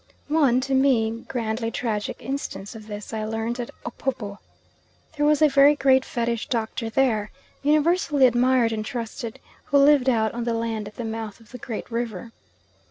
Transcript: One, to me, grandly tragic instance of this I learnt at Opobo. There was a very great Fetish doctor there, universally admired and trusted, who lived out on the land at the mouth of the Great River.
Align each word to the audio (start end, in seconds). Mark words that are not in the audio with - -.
One, 0.29 0.61
to 0.61 0.73
me, 0.73 1.23
grandly 1.27 1.69
tragic 1.69 2.17
instance 2.23 2.73
of 2.73 2.87
this 2.87 3.13
I 3.13 3.23
learnt 3.23 3.59
at 3.59 3.69
Opobo. 3.85 4.39
There 5.15 5.27
was 5.27 5.43
a 5.43 5.47
very 5.47 5.75
great 5.75 6.03
Fetish 6.03 6.49
doctor 6.49 6.89
there, 6.89 7.29
universally 7.61 8.25
admired 8.25 8.71
and 8.71 8.83
trusted, 8.83 9.39
who 9.65 9.77
lived 9.77 10.09
out 10.09 10.33
on 10.33 10.43
the 10.43 10.55
land 10.55 10.87
at 10.87 10.95
the 10.95 11.05
mouth 11.05 11.39
of 11.39 11.51
the 11.51 11.59
Great 11.59 11.91
River. 11.91 12.31